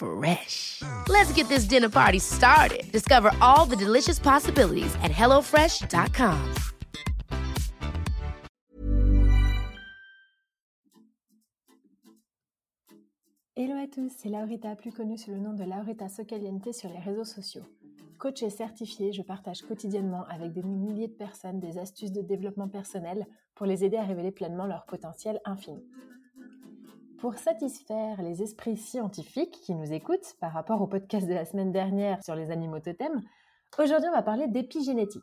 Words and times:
Fresh. 0.00 0.82
Let's 1.08 1.30
get 1.32 1.48
this 1.48 1.64
dinner 1.64 1.90
party 1.90 2.20
started. 2.20 2.90
Discover 2.90 3.32
all 3.42 3.66
the 3.66 3.76
delicious 3.76 4.18
possibilities 4.18 4.94
at 5.02 5.10
hellofresh.com. 5.10 6.38
Hello 13.56 13.74
à 13.76 13.86
tous, 13.88 14.10
c'est 14.16 14.30
Laurita, 14.30 14.74
plus 14.74 14.90
connue 14.90 15.18
sous 15.18 15.32
le 15.32 15.36
nom 15.36 15.52
de 15.52 15.64
Laurita 15.64 16.08
Socaliente 16.08 16.72
sur 16.72 16.88
les 16.88 16.98
réseaux 16.98 17.24
sociaux. 17.24 17.64
Coach 18.18 18.42
et 18.42 18.48
certifiée, 18.48 19.12
je 19.12 19.20
partage 19.20 19.60
quotidiennement 19.60 20.24
avec 20.30 20.52
des 20.52 20.62
milliers 20.62 21.08
de 21.08 21.12
personnes 21.12 21.60
des 21.60 21.76
astuces 21.76 22.12
de 22.12 22.22
développement 22.22 22.68
personnel 22.68 23.26
pour 23.54 23.66
les 23.66 23.84
aider 23.84 23.98
à 23.98 24.04
révéler 24.04 24.30
pleinement 24.30 24.66
leur 24.66 24.86
potentiel 24.86 25.40
infini. 25.44 25.84
Pour 27.20 27.34
satisfaire 27.34 28.22
les 28.22 28.42
esprits 28.42 28.78
scientifiques 28.78 29.60
qui 29.60 29.74
nous 29.74 29.92
écoutent 29.92 30.36
par 30.40 30.54
rapport 30.54 30.80
au 30.80 30.86
podcast 30.86 31.28
de 31.28 31.34
la 31.34 31.44
semaine 31.44 31.70
dernière 31.70 32.24
sur 32.24 32.34
les 32.34 32.50
animaux 32.50 32.80
totems, 32.80 33.20
aujourd'hui 33.78 34.08
on 34.08 34.16
va 34.16 34.22
parler 34.22 34.48
d'épigénétique. 34.48 35.22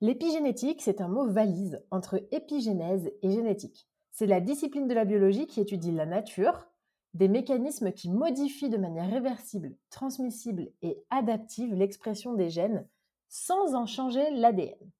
L'épigénétique, 0.00 0.82
c'est 0.82 1.00
un 1.00 1.06
mot 1.06 1.30
valise 1.30 1.80
entre 1.92 2.20
épigénèse 2.32 3.12
et 3.22 3.30
génétique. 3.30 3.86
C'est 4.10 4.26
la 4.26 4.40
discipline 4.40 4.88
de 4.88 4.94
la 4.94 5.04
biologie 5.04 5.46
qui 5.46 5.60
étudie 5.60 5.92
la 5.92 6.04
nature, 6.04 6.66
des 7.14 7.28
mécanismes 7.28 7.92
qui 7.92 8.10
modifient 8.10 8.68
de 8.68 8.76
manière 8.76 9.08
réversible, 9.08 9.76
transmissible 9.90 10.72
et 10.82 11.00
adaptive 11.10 11.74
l'expression 11.74 12.34
des 12.34 12.50
gènes 12.50 12.88
sans 13.28 13.76
en 13.76 13.86
changer 13.86 14.28
l'ADN. 14.32 14.90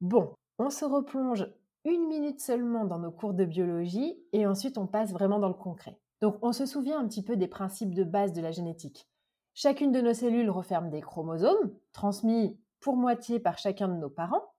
Bon, 0.00 0.32
on 0.60 0.70
se 0.70 0.84
replonge 0.84 1.48
une 1.84 2.08
minute 2.08 2.40
seulement 2.40 2.86
dans 2.86 2.98
nos 2.98 3.10
cours 3.10 3.34
de 3.34 3.44
biologie 3.44 4.18
et 4.32 4.46
ensuite 4.46 4.78
on 4.78 4.86
passe 4.86 5.12
vraiment 5.12 5.38
dans 5.38 5.48
le 5.48 5.54
concret. 5.54 5.98
Donc 6.20 6.38
on 6.42 6.52
se 6.52 6.64
souvient 6.64 6.98
un 6.98 7.06
petit 7.06 7.22
peu 7.22 7.36
des 7.36 7.48
principes 7.48 7.94
de 7.94 8.04
base 8.04 8.32
de 8.32 8.40
la 8.40 8.50
génétique. 8.50 9.08
Chacune 9.52 9.92
de 9.92 10.00
nos 10.00 10.14
cellules 10.14 10.50
referme 10.50 10.90
des 10.90 11.02
chromosomes, 11.02 11.72
transmis 11.92 12.58
pour 12.80 12.96
moitié 12.96 13.38
par 13.38 13.58
chacun 13.58 13.88
de 13.88 13.96
nos 13.96 14.10
parents, 14.10 14.54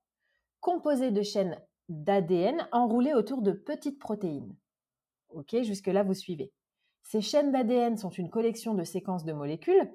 composés 0.59 1.11
de 1.11 1.21
chaînes 1.21 1.59
d'ADN 1.89 2.67
enroulées 2.71 3.13
autour 3.13 3.41
de 3.41 3.51
petites 3.51 3.99
protéines. 3.99 4.55
Ok, 5.29 5.55
jusque-là, 5.63 6.03
vous 6.03 6.13
suivez. 6.13 6.53
Ces 7.03 7.21
chaînes 7.21 7.51
d'ADN 7.51 7.97
sont 7.97 8.09
une 8.09 8.29
collection 8.29 8.73
de 8.73 8.83
séquences 8.83 9.25
de 9.25 9.33
molécules, 9.33 9.91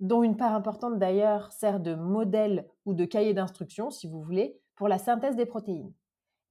dont 0.00 0.22
une 0.22 0.36
part 0.36 0.54
importante 0.54 0.98
d'ailleurs 0.98 1.52
sert 1.52 1.78
de 1.78 1.94
modèle 1.94 2.66
ou 2.86 2.94
de 2.94 3.04
cahier 3.04 3.34
d'instructions, 3.34 3.90
si 3.90 4.08
vous 4.08 4.22
voulez, 4.22 4.58
pour 4.74 4.88
la 4.88 4.98
synthèse 4.98 5.36
des 5.36 5.46
protéines. 5.46 5.92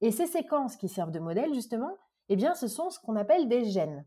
Et 0.00 0.10
ces 0.10 0.26
séquences 0.26 0.76
qui 0.76 0.88
servent 0.88 1.10
de 1.10 1.18
modèle, 1.18 1.52
justement, 1.54 1.96
eh 2.28 2.36
bien, 2.36 2.54
ce 2.54 2.68
sont 2.68 2.90
ce 2.90 2.98
qu'on 2.98 3.16
appelle 3.16 3.48
des 3.48 3.64
gènes. 3.64 4.04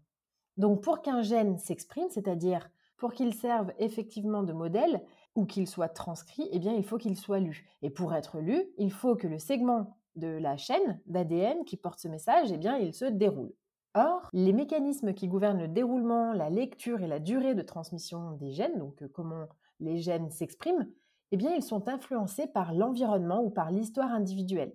Donc, 0.58 0.81
pour 0.81 1.02
qu'un 1.02 1.22
gène 1.22 1.58
s'exprime, 1.58 2.09
c'est-à-dire 2.09 2.70
pour 2.98 3.14
qu'il 3.14 3.34
serve 3.34 3.74
effectivement 3.80 4.44
de 4.44 4.54
modèle 4.54 5.04
ou 5.36 5.46
qu'il 5.46 5.68
soit 5.68 5.90
transcrit, 5.90 6.48
eh 6.52 6.59
bien, 6.59 6.74
il 6.74 6.84
faut 6.84 6.98
qu'il 6.98 7.18
soit 7.18 7.40
lu. 7.40 7.68
Et 7.81 7.90
pour 7.90 8.14
être 8.14 8.40
lu, 8.40 8.64
il 8.78 8.92
faut 8.92 9.16
que 9.16 9.28
le 9.28 9.40
segment 9.40 9.98
de 10.16 10.28
la 10.28 10.58
chaîne 10.58 11.02
d'ADN 11.06 11.66
qui 11.66 11.76
porte 11.76 12.00
ce 12.00 12.08
message, 12.08 12.52
eh 12.52 12.84
il 12.84 12.94
se 12.94 13.06
déroule. 13.06 13.54
Or, 13.96 14.30
les 14.34 14.54
mécanismes 14.54 15.14
qui 15.14 15.28
gouvernent 15.28 15.60
le 15.60 15.68
déroulement, 15.68 16.34
la 16.34 16.50
lecture 16.50 17.02
et 17.02 17.08
la 17.08 17.20
durée 17.20 17.54
de 17.54 17.62
transmission 17.62 18.31
des 18.31 18.52
gènes, 18.52 18.80
donc 18.80 19.04
euh, 19.04 19.08
comment 19.08 19.48
les 19.80 19.98
gènes 19.98 20.31
s'expriment, 20.31 20.88
eh 21.31 21.38
bien, 21.38 21.54
ils 21.54 21.64
sont 21.64 21.88
influencés 21.88 22.48
par 22.48 22.74
l'environnement 22.74 23.44
ou 23.44 23.50
par 23.50 23.72
l'histoire 23.72 24.12
individuelle. 24.12 24.74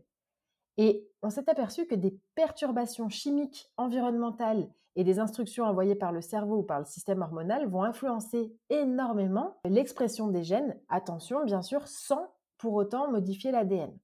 Et 0.78 1.06
on 1.22 1.31
s'est 1.31 1.50
aperçu 1.50 1.87
que 1.87 1.94
des 1.94 2.19
perturbations 2.34 3.09
chimiques, 3.09 3.71
environnementales 3.77 4.69
et 4.97 5.05
des 5.05 5.19
instructions 5.19 5.65
envoyées 5.65 5.94
par 5.94 6.12
le 6.12 6.21
cerveau 6.21 6.59
ou 6.59 6.62
par 6.62 6.78
le 6.78 6.84
système 6.84 7.21
hormonal 7.21 7.69
vont 7.69 7.83
influencer 7.83 8.56
énormément 8.71 9.56
l'expression 9.65 10.28
des 10.28 10.43
gènes, 10.43 10.77
attention 10.88 11.44
bien 11.44 11.62
sûr, 11.62 11.87
sans 11.87 12.33
pour 12.56 12.75
autant 12.75 13.11
modifier 13.11 13.53
l'ADN. 13.53 13.97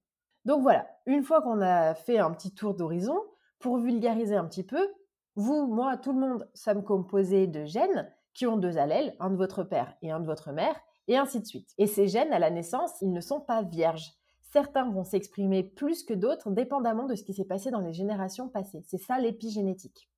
Donc 0.45 0.61
voilà, 0.61 0.87
une 1.05 1.23
fois 1.23 1.41
qu'on 1.41 1.61
a 1.61 1.95
fait 1.95 2.19
un 2.19 2.31
petit 2.31 2.53
tour 2.53 2.75
d'horizon, 2.75 3.19
pour 3.59 3.77
vulgariser 3.77 4.35
un 4.35 4.45
petit 4.45 4.63
peu, 4.63 4.87
vous, 5.35 5.65
moi, 5.67 5.97
tout 5.97 6.13
le 6.13 6.19
monde 6.19 6.47
sommes 6.53 6.83
composés 6.83 7.47
de 7.47 7.65
gènes 7.65 8.11
qui 8.33 8.45
ont 8.45 8.57
deux 8.57 8.77
allèles, 8.77 9.15
un 9.19 9.29
de 9.29 9.35
votre 9.35 9.63
père 9.63 9.95
et 10.01 10.11
un 10.11 10.19
de 10.19 10.25
votre 10.25 10.51
mère, 10.51 10.79
et 11.07 11.17
ainsi 11.17 11.39
de 11.39 11.45
suite. 11.45 11.69
Et 11.77 11.87
ces 11.87 12.07
gènes, 12.07 12.33
à 12.33 12.39
la 12.39 12.51
naissance, 12.51 13.01
ils 13.01 13.11
ne 13.11 13.21
sont 13.21 13.41
pas 13.41 13.63
vierges. 13.63 14.13
Certains 14.55 14.89
vont 14.89 15.03
s'exprimer 15.03 15.63
plus 15.63 16.03
que 16.03 16.13
d'autres, 16.13 16.49
dépendamment 16.49 17.07
de 17.07 17.15
ce 17.15 17.23
qui 17.25 17.33
s'est 17.33 17.43
passé 17.43 17.71
dans 17.71 17.81
les 17.81 17.91
générations 17.91 18.47
passées. 18.47 18.81
C'est 18.87 18.97
ça 18.97 19.19
l'épigénétique. 19.19 20.09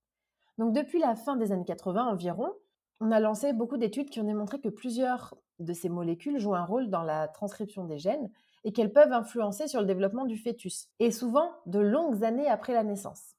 Donc 0.59 0.75
depuis 0.75 0.99
la 0.99 1.15
fin 1.15 1.37
des 1.37 1.51
années 1.51 1.65
80 1.65 2.05
environ, 2.05 2.53
on 2.99 3.09
a 3.09 3.19
lancé 3.19 3.51
beaucoup 3.51 3.77
d'études 3.77 4.11
qui 4.11 4.19
ont 4.19 4.25
démontré 4.25 4.59
que 4.59 4.69
plusieurs 4.69 5.33
de 5.57 5.73
ces 5.73 5.89
molécules 5.89 6.37
jouent 6.37 6.53
un 6.53 6.65
rôle 6.65 6.91
dans 6.91 7.01
la 7.01 7.27
transcription 7.27 7.85
des 7.85 7.97
gènes 7.97 8.29
et 8.63 8.71
qu'elles 8.71 8.93
peuvent 8.93 9.11
influencer 9.11 9.67
sur 9.67 9.79
le 9.79 9.87
développement 9.87 10.25
du 10.25 10.37
fœtus, 10.37 10.87
et 10.99 11.09
souvent 11.09 11.49
de 11.65 11.79
longues 11.79 12.23
années 12.23 12.47
après 12.47 12.73
la 12.73 12.83
naissance. 12.83 13.33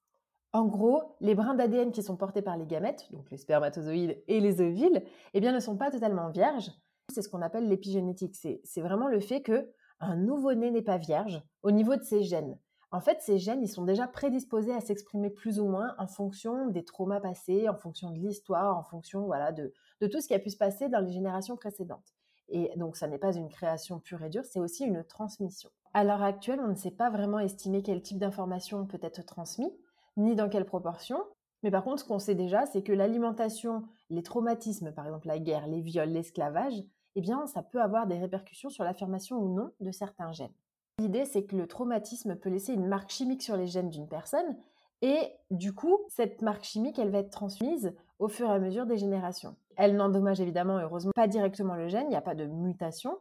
En 0.52 0.66
gros, 0.66 1.14
les 1.20 1.36
brins 1.36 1.54
d'ADN 1.54 1.92
qui 1.92 2.02
sont 2.02 2.16
portés 2.16 2.42
par 2.42 2.56
les 2.56 2.66
gamètes, 2.66 3.06
donc 3.12 3.30
les 3.30 3.36
spermatozoïdes 3.36 4.20
et 4.26 4.40
les 4.40 4.60
ovules, 4.60 5.00
eh 5.32 5.38
bien, 5.38 5.52
ne 5.52 5.60
sont 5.60 5.76
pas 5.76 5.92
totalement 5.92 6.30
vierges. 6.30 6.72
C'est 7.08 7.22
ce 7.22 7.28
qu'on 7.28 7.40
appelle 7.40 7.68
l'épigénétique. 7.68 8.34
C'est 8.34 8.80
vraiment 8.80 9.06
le 9.06 9.20
fait 9.20 9.42
que 9.42 9.70
un 10.00 10.16
nouveau-né 10.16 10.70
n'est 10.70 10.82
pas 10.82 10.98
vierge 10.98 11.42
au 11.62 11.70
niveau 11.70 11.96
de 11.96 12.02
ses 12.02 12.22
gènes. 12.22 12.58
En 12.90 13.00
fait, 13.00 13.20
ces 13.20 13.38
gènes, 13.38 13.62
ils 13.62 13.68
sont 13.68 13.84
déjà 13.84 14.06
prédisposés 14.06 14.72
à 14.72 14.80
s'exprimer 14.80 15.28
plus 15.28 15.60
ou 15.60 15.66
moins 15.66 15.94
en 15.98 16.06
fonction 16.06 16.68
des 16.68 16.84
traumas 16.84 17.20
passés, 17.20 17.68
en 17.68 17.76
fonction 17.76 18.10
de 18.10 18.18
l'histoire, 18.18 18.78
en 18.78 18.82
fonction 18.82 19.26
voilà, 19.26 19.52
de, 19.52 19.74
de 20.00 20.06
tout 20.06 20.20
ce 20.20 20.28
qui 20.28 20.34
a 20.34 20.38
pu 20.38 20.48
se 20.48 20.56
passer 20.56 20.88
dans 20.88 21.00
les 21.00 21.12
générations 21.12 21.56
précédentes. 21.56 22.14
Et 22.48 22.72
donc, 22.76 22.96
ça 22.96 23.06
n'est 23.06 23.18
pas 23.18 23.36
une 23.36 23.50
création 23.50 24.00
pure 24.00 24.22
et 24.22 24.30
dure, 24.30 24.44
c'est 24.44 24.58
aussi 24.58 24.84
une 24.84 25.04
transmission. 25.04 25.68
À 25.92 26.02
l'heure 26.02 26.22
actuelle, 26.22 26.60
on 26.60 26.68
ne 26.68 26.74
sait 26.74 26.90
pas 26.90 27.10
vraiment 27.10 27.38
estimer 27.38 27.82
quel 27.82 28.00
type 28.00 28.18
d'information 28.18 28.86
peut 28.86 29.00
être 29.02 29.24
transmis 29.24 29.70
ni 30.16 30.34
dans 30.34 30.48
quelle 30.48 30.64
proportion. 30.64 31.18
Mais 31.62 31.70
par 31.70 31.84
contre, 31.84 32.00
ce 32.00 32.04
qu'on 32.04 32.18
sait 32.18 32.34
déjà, 32.34 32.66
c'est 32.66 32.82
que 32.82 32.92
l'alimentation, 32.92 33.84
les 34.10 34.22
traumatismes, 34.22 34.92
par 34.92 35.06
exemple 35.06 35.28
la 35.28 35.38
guerre, 35.38 35.66
les 35.66 35.80
viols, 35.80 36.10
l'esclavage, 36.10 36.74
eh 37.18 37.20
bien, 37.20 37.46
ça 37.46 37.64
peut 37.64 37.82
avoir 37.82 38.06
des 38.06 38.16
répercussions 38.16 38.70
sur 38.70 38.84
l'affirmation 38.84 39.38
ou 39.38 39.52
non 39.52 39.72
de 39.80 39.90
certains 39.90 40.30
gènes. 40.30 40.54
L'idée, 41.00 41.24
c'est 41.24 41.42
que 41.42 41.56
le 41.56 41.66
traumatisme 41.66 42.36
peut 42.36 42.48
laisser 42.48 42.74
une 42.74 42.86
marque 42.86 43.10
chimique 43.10 43.42
sur 43.42 43.56
les 43.56 43.66
gènes 43.66 43.90
d'une 43.90 44.06
personne, 44.06 44.56
et 45.02 45.32
du 45.50 45.74
coup, 45.74 45.98
cette 46.08 46.42
marque 46.42 46.62
chimique, 46.62 46.96
elle 46.96 47.10
va 47.10 47.18
être 47.18 47.30
transmise 47.30 47.92
au 48.20 48.28
fur 48.28 48.48
et 48.48 48.52
à 48.52 48.60
mesure 48.60 48.86
des 48.86 48.98
générations. 48.98 49.56
Elle 49.76 49.96
n'endommage 49.96 50.40
évidemment, 50.40 50.78
heureusement, 50.78 51.10
pas 51.12 51.26
directement 51.26 51.74
le 51.74 51.88
gène, 51.88 52.06
il 52.06 52.10
n'y 52.10 52.14
a 52.14 52.20
pas 52.20 52.36
de 52.36 52.46
mutation, 52.46 53.18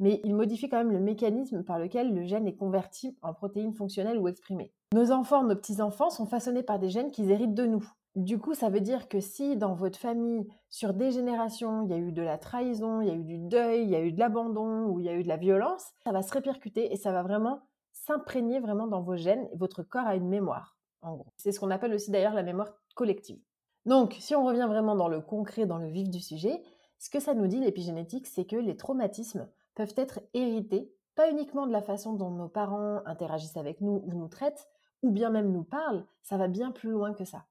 mais 0.00 0.20
il 0.24 0.34
modifie 0.34 0.68
quand 0.68 0.78
même 0.78 0.90
le 0.90 0.98
mécanisme 0.98 1.62
par 1.62 1.78
lequel 1.78 2.12
le 2.12 2.24
gène 2.24 2.48
est 2.48 2.56
converti 2.56 3.16
en 3.22 3.32
protéines 3.32 3.74
fonctionnelles 3.74 4.18
ou 4.18 4.26
exprimées. 4.26 4.72
Nos 4.92 5.12
enfants, 5.12 5.44
nos 5.44 5.54
petits-enfants 5.54 6.10
sont 6.10 6.26
façonnés 6.26 6.64
par 6.64 6.80
des 6.80 6.90
gènes 6.90 7.12
qu'ils 7.12 7.30
héritent 7.30 7.54
de 7.54 7.66
nous. 7.66 7.88
Du 8.16 8.38
coup, 8.38 8.54
ça 8.54 8.70
veut 8.70 8.80
dire 8.80 9.08
que 9.08 9.20
si 9.20 9.56
dans 9.56 9.74
votre 9.74 9.98
famille, 9.98 10.48
sur 10.70 10.94
des 10.94 11.10
générations, 11.10 11.82
il 11.82 11.90
y 11.90 11.92
a 11.92 11.98
eu 11.98 12.12
de 12.12 12.22
la 12.22 12.38
trahison, 12.38 13.02
il 13.02 13.08
y 13.08 13.10
a 13.10 13.14
eu 13.14 13.24
du 13.24 13.36
deuil, 13.36 13.82
il 13.82 13.90
y 13.90 13.94
a 13.94 14.00
eu 14.00 14.10
de 14.10 14.18
l'abandon 14.18 14.86
ou 14.86 15.00
il 15.00 15.04
y 15.04 15.10
a 15.10 15.12
eu 15.12 15.22
de 15.22 15.28
la 15.28 15.36
violence, 15.36 15.92
ça 16.02 16.12
va 16.12 16.22
se 16.22 16.32
répercuter 16.32 16.90
et 16.90 16.96
ça 16.96 17.12
va 17.12 17.22
vraiment 17.22 17.60
s'imprégner 17.92 18.58
vraiment 18.58 18.86
dans 18.86 19.02
vos 19.02 19.16
gènes 19.16 19.50
votre 19.54 19.82
corps 19.82 20.06
a 20.06 20.16
une 20.16 20.30
mémoire, 20.30 20.78
en 21.02 21.16
gros. 21.16 21.26
C'est 21.36 21.52
ce 21.52 21.60
qu'on 21.60 21.70
appelle 21.70 21.92
aussi 21.92 22.10
d'ailleurs 22.10 22.32
la 22.32 22.42
mémoire 22.42 22.72
collective. 22.94 23.38
Donc, 23.84 24.16
si 24.18 24.34
on 24.34 24.46
revient 24.46 24.66
vraiment 24.66 24.96
dans 24.96 25.08
le 25.08 25.20
concret, 25.20 25.66
dans 25.66 25.78
le 25.78 25.88
vif 25.88 26.08
du 26.08 26.20
sujet, 26.20 26.62
ce 26.98 27.10
que 27.10 27.20
ça 27.20 27.34
nous 27.34 27.48
dit 27.48 27.60
l'épigénétique, 27.60 28.26
c'est 28.26 28.46
que 28.46 28.56
les 28.56 28.78
traumatismes 28.78 29.46
peuvent 29.74 29.94
être 29.98 30.20
hérités, 30.32 30.90
pas 31.16 31.30
uniquement 31.30 31.66
de 31.66 31.72
la 31.72 31.82
façon 31.82 32.14
dont 32.14 32.30
nos 32.30 32.48
parents 32.48 33.02
interagissent 33.04 33.58
avec 33.58 33.82
nous 33.82 34.02
ou 34.06 34.14
nous 34.14 34.28
traitent, 34.28 34.70
ou 35.02 35.10
bien 35.10 35.28
même 35.28 35.52
nous 35.52 35.64
parlent, 35.64 36.06
ça 36.22 36.38
va 36.38 36.48
bien 36.48 36.72
plus 36.72 36.90
loin 36.90 37.12
que 37.12 37.26
ça. 37.26 37.44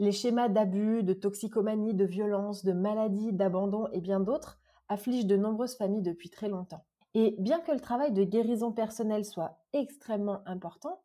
Les 0.00 0.12
schémas 0.12 0.48
d'abus, 0.48 1.04
de 1.04 1.12
toxicomanie, 1.12 1.94
de 1.94 2.04
violence, 2.04 2.64
de 2.64 2.72
maladie, 2.72 3.32
d'abandon 3.32 3.86
et 3.92 4.00
bien 4.00 4.18
d'autres 4.18 4.58
affligent 4.88 5.26
de 5.26 5.36
nombreuses 5.36 5.76
familles 5.76 6.02
depuis 6.02 6.30
très 6.30 6.48
longtemps. 6.48 6.84
Et 7.14 7.36
bien 7.38 7.60
que 7.60 7.70
le 7.70 7.78
travail 7.78 8.12
de 8.12 8.24
guérison 8.24 8.72
personnelle 8.72 9.24
soit 9.24 9.58
extrêmement 9.72 10.42
important, 10.46 11.00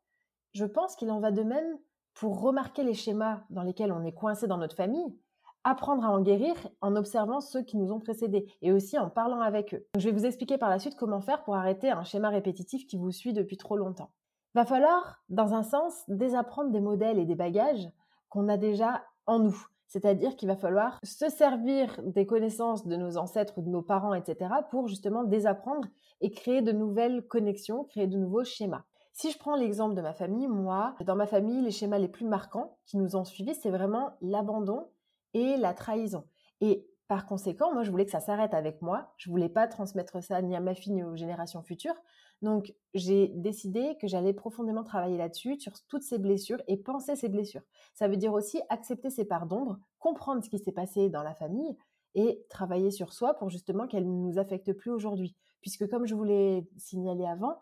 je 0.54 0.66
pense 0.66 0.96
qu'il 0.96 1.12
en 1.12 1.20
va 1.20 1.32
de 1.32 1.44
même 1.44 1.78
pour 2.16 2.42
remarquer 2.42 2.84
les 2.84 2.96
schémas 2.96 3.44
dans 3.52 3.62
lesquels 3.62 3.92
on 3.92 4.04
est 4.04 4.12
coincé 4.12 4.48
dans 4.48 4.58
notre 4.58 4.76
famille, 4.76 5.16
apprendre 5.64 6.04
à 6.04 6.10
en 6.10 6.22
guérir 6.22 6.56
en 6.82 6.96
observant 6.96 7.42
ceux 7.42 7.62
qui 7.62 7.78
nous 7.78 7.92
ont 7.92 8.00
précédés 8.00 8.52
et 8.64 8.72
aussi 8.72 8.98
en 8.98 9.10
parlant 9.10 9.42
avec 9.42 9.76
eux. 9.76 9.86
je 9.98 10.10
vais 10.10 10.16
vous 10.16 10.26
expliquer 10.26 10.58
par 10.58 10.70
la 10.70 10.80
suite 10.80 10.96
comment 10.96 11.22
faire 11.22 11.44
pour 11.44 11.56
arrêter 11.56 11.92
un 11.92 12.04
schéma 12.04 12.30
répétitif 12.30 12.88
qui 12.88 12.98
vous 12.98 13.12
suit 13.12 13.34
depuis 13.34 13.58
trop 13.58 13.78
longtemps. 13.78 14.12
Va 14.56 14.66
falloir, 14.66 15.22
dans 15.30 15.54
un 15.54 15.62
sens, 15.62 16.04
désapprendre 16.08 16.72
des 16.72 16.82
modèles 16.82 17.20
et 17.20 17.26
des 17.26 17.36
bagages 17.36 17.88
qu'on 18.30 18.48
a 18.50 18.58
déjà 18.58 19.04
en 19.26 19.40
nous. 19.40 19.66
C'est-à-dire 19.88 20.36
qu'il 20.36 20.48
va 20.48 20.56
falloir 20.56 21.00
se 21.04 21.30
servir 21.30 22.00
des 22.04 22.28
connaissances 22.28 22.86
de 22.86 22.96
nos 22.96 23.18
ancêtres 23.18 23.58
ou 23.58 23.62
de 23.64 23.70
nos 23.70 23.82
parents, 23.82 24.14
etc., 24.14 24.52
pour 24.70 24.88
justement 24.88 25.24
désapprendre 25.24 25.88
et 26.22 26.30
créer 26.30 26.62
de 26.62 26.72
nouvelles 26.72 27.26
connexions, 27.28 27.86
créer 27.86 28.06
de 28.06 28.18
nouveaux 28.18 28.44
schémas. 28.44 28.84
Si 29.14 29.32
je 29.32 29.40
prends 29.40 29.56
l'exemple 29.56 29.96
de 29.96 30.02
ma 30.02 30.14
famille, 30.14 30.48
moi, 30.48 30.96
dans 31.06 31.16
ma 31.16 31.26
famille, 31.26 31.62
les 31.62 31.72
schémas 31.72 31.98
les 31.98 32.08
plus 32.08 32.26
marquants 32.26 32.78
qui 32.86 32.98
nous 32.98 33.16
ont 33.16 33.26
suivis, 33.26 33.56
c'est 33.56 33.72
vraiment 33.72 34.12
l'abandon 34.22 34.88
et 35.34 35.58
la 35.58 35.74
trahison. 35.74 36.24
Et 36.62 36.88
par 37.08 37.26
conséquent, 37.26 37.74
moi, 37.74 37.82
je 37.82 37.90
voulais 37.90 38.06
que 38.06 38.12
ça 38.12 38.20
s'arrête 38.20 38.54
avec 38.54 38.84
moi. 38.84 39.12
Je 39.18 39.32
voulais 39.32 39.50
pas 39.50 39.68
transmettre 39.68 40.24
ça 40.24 40.42
ni 40.44 40.56
à 40.56 40.60
ma 40.60 40.76
fille 40.76 40.94
ni 40.94 41.04
aux 41.04 41.16
générations 41.16 41.64
futures. 41.64 41.96
Donc, 42.42 42.74
j'ai 42.94 43.28
décidé 43.30 43.98
que 44.00 44.08
j'allais 44.08 44.34
profondément 44.34 44.84
travailler 44.84 45.18
là-dessus, 45.18 45.60
sur 45.60 45.74
toutes 45.88 46.04
ces 46.04 46.18
blessures 46.18 46.62
et 46.68 46.78
penser 46.78 47.16
ces 47.16 47.28
blessures. 47.28 47.64
Ça 47.94 48.08
veut 48.08 48.18
dire 48.18 48.34
aussi 48.34 48.62
accepter 48.70 49.10
ces 49.10 49.26
parts 49.26 49.46
d'ombre, 49.46 49.78
comprendre 50.00 50.44
ce 50.44 50.50
qui 50.50 50.60
s'est 50.60 50.72
passé 50.72 51.10
dans 51.10 51.24
la 51.24 51.34
famille 51.34 51.78
et 52.16 52.44
travailler 52.50 52.92
sur 52.92 53.14
soi 53.14 53.34
pour 53.36 53.50
justement 53.50 53.88
qu'elle 53.88 54.06
ne 54.06 54.28
nous 54.28 54.40
affecte 54.40 54.74
plus 54.74 54.92
aujourd'hui. 54.92 55.36
Puisque 55.62 55.88
comme 55.90 56.06
je 56.06 56.16
vous 56.16 56.24
l'ai 56.24 56.68
signalé 56.78 57.26
avant, 57.26 57.60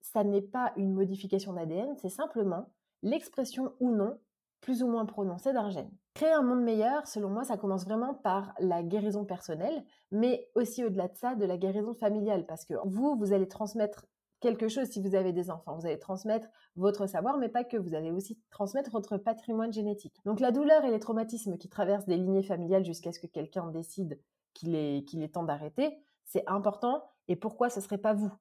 ça 0.00 0.24
n'est 0.24 0.42
pas 0.42 0.72
une 0.76 0.94
modification 0.94 1.52
d'ADN, 1.52 1.94
c'est 1.96 2.08
simplement 2.08 2.70
l'expression 3.02 3.74
ou 3.80 3.90
non 3.90 4.18
plus 4.60 4.82
ou 4.82 4.88
moins 4.88 5.06
prononcée 5.06 5.52
d'un 5.52 5.70
gène. 5.70 5.90
Créer 6.14 6.32
un 6.32 6.42
monde 6.42 6.62
meilleur, 6.62 7.06
selon 7.06 7.30
moi, 7.30 7.44
ça 7.44 7.56
commence 7.56 7.84
vraiment 7.84 8.14
par 8.14 8.52
la 8.58 8.82
guérison 8.82 9.24
personnelle, 9.24 9.84
mais 10.10 10.50
aussi 10.54 10.84
au-delà 10.84 11.08
de 11.08 11.16
ça, 11.16 11.34
de 11.34 11.44
la 11.46 11.56
guérison 11.56 11.94
familiale, 11.94 12.44
parce 12.46 12.64
que 12.64 12.74
vous, 12.84 13.16
vous 13.16 13.32
allez 13.32 13.48
transmettre 13.48 14.06
quelque 14.40 14.68
chose 14.68 14.88
si 14.88 15.00
vous 15.00 15.14
avez 15.14 15.32
des 15.32 15.50
enfants. 15.50 15.76
Vous 15.76 15.86
allez 15.86 15.98
transmettre 15.98 16.48
votre 16.76 17.06
savoir, 17.06 17.36
mais 17.38 17.48
pas 17.48 17.64
que. 17.64 17.76
Vous 17.76 17.94
allez 17.94 18.10
aussi 18.10 18.38
transmettre 18.50 18.90
votre 18.90 19.16
patrimoine 19.16 19.72
génétique. 19.72 20.20
Donc 20.24 20.40
la 20.40 20.50
douleur 20.50 20.84
et 20.84 20.90
les 20.90 20.98
traumatismes 20.98 21.56
qui 21.56 21.68
traversent 21.68 22.06
des 22.06 22.16
lignées 22.16 22.42
familiales 22.42 22.84
jusqu'à 22.84 23.12
ce 23.12 23.20
que 23.20 23.26
quelqu'un 23.26 23.68
décide 23.68 24.20
qu'il 24.54 24.74
est, 24.74 25.14
est 25.14 25.32
temps 25.32 25.44
d'arrêter, 25.44 25.98
c'est 26.24 26.44
important. 26.46 27.04
Et 27.28 27.36
pourquoi 27.36 27.70
ce 27.70 27.80
serait 27.80 27.98
pas 27.98 28.14
vous? 28.14 28.32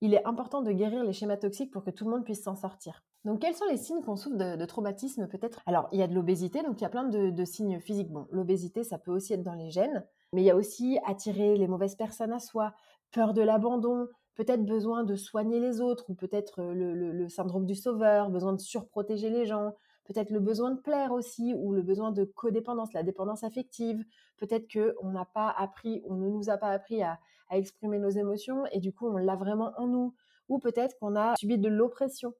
Il 0.00 0.14
est 0.14 0.24
important 0.24 0.62
de 0.62 0.70
guérir 0.70 1.02
les 1.02 1.12
schémas 1.12 1.36
toxiques 1.36 1.72
pour 1.72 1.82
que 1.82 1.90
tout 1.90 2.04
le 2.04 2.12
monde 2.12 2.24
puisse 2.24 2.42
s'en 2.42 2.54
sortir. 2.54 3.02
Donc, 3.24 3.40
quels 3.40 3.54
sont 3.54 3.66
les 3.68 3.76
signes 3.76 4.00
qu'on 4.02 4.16
souffre 4.16 4.36
de, 4.36 4.64
traumatisme 4.64 5.26
peut-être? 5.26 5.60
Alors, 5.66 5.88
il 5.90 5.98
y 5.98 6.02
a 6.02 6.06
de 6.06 6.14
l'obésité, 6.14 6.62
donc 6.62 6.80
il 6.80 6.82
y 6.82 6.86
a 6.86 6.88
plein 6.88 7.04
de, 7.04 7.30
de 7.30 7.44
signes 7.44 7.80
physiques. 7.80 8.12
Bon, 8.12 8.28
l'obésité, 8.30 8.84
ça 8.84 8.96
peut 8.96 9.10
aussi 9.10 9.32
être 9.32 9.42
dans 9.42 9.54
les 9.54 9.70
gènes, 9.70 10.06
mais 10.32 10.42
il 10.42 10.44
y 10.44 10.50
a 10.50 10.56
aussi 10.56 10.98
attirer 11.04 11.56
les 11.56 11.66
mauvaises 11.66 11.96
personnes 11.96 12.32
à 12.32 12.38
soi, 12.38 12.74
peur 13.10 13.34
de 13.34 13.42
l'abandon, 13.42 14.06
peut-être 14.38 14.64
besoin 14.64 15.02
de 15.02 15.16
soigner 15.16 15.58
les 15.58 15.80
autres, 15.80 16.08
ou 16.08 16.14
peut-être 16.14 16.60
euh, 16.60 16.72
le, 16.72 17.28
syndrome 17.28 17.66
du 17.66 17.74
sauveur, 17.74 18.30
besoin 18.30 18.52
de 18.52 18.60
surprotéger 18.60 19.30
les 19.30 19.46
gens, 19.46 19.74
peut-être 20.04 20.30
le 20.30 20.38
besoin 20.38 20.70
de 20.70 20.80
plaire 20.80 21.10
aussi, 21.10 21.54
ou 21.58 21.72
le 21.72 21.82
besoin 21.82 22.12
de 22.12 22.22
codépendance, 22.24 22.92
la 22.92 23.02
dépendance 23.02 23.42
affective. 23.42 24.04
Peut-être 24.36 24.72
qu'on 24.72 25.10
n'a 25.10 25.24
pas 25.24 25.50
appris, 25.50 26.02
on 26.06 26.14
ne 26.14 26.28
nous 26.28 26.50
a 26.50 26.56
pas 26.56 26.70
appris 26.70 27.02
à, 27.02 27.18
exprimer 27.50 27.98
nos 27.98 28.10
émotions, 28.10 28.64
et 28.72 28.78
du 28.78 28.92
coup 28.92 29.08
on 29.08 29.16
l'a 29.16 29.34
vraiment 29.34 29.72
en 29.78 29.86
nous. 29.86 30.14
Ou 30.50 30.58
peut-être 30.58 30.98
qu'on 30.98 31.16
a 31.16 31.34
subi 31.36 31.58
de 31.58 31.68
l'oppression. 31.68 32.34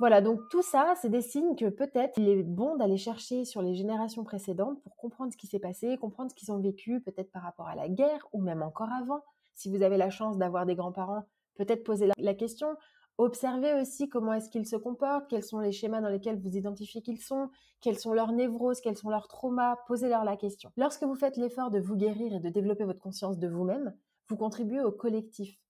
Voilà, 0.00 0.20
donc 0.20 0.40
tout 0.50 0.62
ça, 0.62 0.94
c'est 1.00 1.08
des 1.08 1.22
signes 1.22 1.54
que 1.54 1.70
peut-être 1.70 2.18
il 2.18 2.28
est 2.28 2.42
bon 2.42 2.76
d'aller 2.76 2.96
chercher 2.96 3.44
sur 3.44 3.62
les 3.62 3.74
générations 3.74 4.24
précédentes 4.24 4.82
pour 4.82 4.96
comprendre 4.96 5.32
ce 5.32 5.38
qui 5.38 5.46
s'est 5.46 5.60
passé, 5.60 5.96
comprendre 5.98 6.32
ce 6.32 6.34
qu'ils 6.34 6.50
ont 6.50 6.58
vécu, 6.58 7.00
peut-être 7.00 7.30
par 7.30 7.42
rapport 7.42 7.68
à 7.68 7.76
la 7.76 7.88
guerre 7.88 8.26
ou 8.32 8.42
même 8.42 8.62
encore 8.62 8.90
avant, 8.92 9.22
si 9.54 9.68
vous 9.68 9.82
avez 9.82 9.96
la 9.96 10.10
chance 10.10 10.38
d'avoir 10.38 10.66
des 10.66 10.74
grands-parents, 10.74 11.24
peut-être 11.54 11.84
poser 11.84 12.10
la, 12.18 12.34
question. 12.34 12.76
Observez 13.18 13.74
aussi 13.74 14.08
comment 14.08 14.32
est-ce 14.32 14.50
qu'ils 14.50 14.66
se 14.66 14.76
comportent, 14.76 15.28
quels 15.28 15.44
sont 15.44 15.60
les 15.60 15.72
schémas 15.72 16.00
dans 16.00 16.08
lesquels 16.08 16.40
vous 16.40 16.56
identifiez 16.56 17.00
qu'ils 17.00 17.20
sont, 17.20 17.48
quels 17.80 17.98
sont 17.98 18.12
leurs 18.12 18.32
névroses, 18.32 18.80
quels 18.80 18.96
sont 18.96 19.10
leurs 19.10 19.28
traumas, 19.28 19.76
posez-leur 19.86 20.24
la 20.24 20.36
question. 20.36 20.70
Lorsque 20.76 21.04
vous 21.04 21.14
faites 21.14 21.36
l'effort 21.36 21.70
de 21.70 21.78
vous 21.78 21.96
guérir 21.96 22.34
et 22.34 22.40
de 22.40 22.48
développer 22.48 22.84
votre 22.84 23.00
conscience 23.00 23.38
de 23.38 23.48
vous-même, 23.48 23.94
vous 24.28 24.36
contribuez 24.36 24.80
au 24.80 24.90
collectif. 24.90 25.60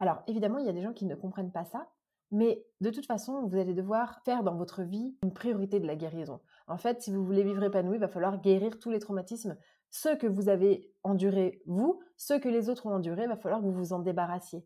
Alors 0.00 0.22
évidemment, 0.26 0.58
il 0.58 0.66
y 0.66 0.70
a 0.70 0.72
des 0.72 0.82
gens 0.82 0.92
qui 0.92 1.06
ne 1.06 1.14
comprennent 1.14 1.52
pas 1.52 1.64
ça, 1.64 1.88
mais 2.32 2.64
de 2.80 2.90
toute 2.90 3.06
façon, 3.06 3.46
vous 3.46 3.56
allez 3.56 3.74
devoir 3.74 4.20
faire 4.24 4.42
dans 4.42 4.54
votre 4.54 4.82
vie 4.82 5.16
une 5.22 5.32
priorité 5.32 5.80
de 5.80 5.86
la 5.86 5.96
guérison. 5.96 6.40
En 6.68 6.78
fait, 6.78 7.02
si 7.02 7.12
vous 7.12 7.24
voulez 7.24 7.42
vivre 7.42 7.62
épanoui, 7.62 7.96
il 7.96 8.00
va 8.00 8.08
falloir 8.08 8.40
guérir 8.40 8.78
tous 8.78 8.90
les 8.90 9.00
traumatismes 9.00 9.56
ceux 9.90 10.16
que 10.16 10.26
vous 10.26 10.48
avez 10.48 10.90
endurés, 11.02 11.60
vous, 11.66 12.00
ceux 12.16 12.38
que 12.38 12.48
les 12.48 12.70
autres 12.70 12.86
ont 12.86 12.94
endurés, 12.94 13.24
il 13.24 13.28
va 13.28 13.36
falloir 13.36 13.60
que 13.60 13.66
vous 13.66 13.72
vous 13.72 13.92
en 13.92 13.98
débarrassiez. 13.98 14.64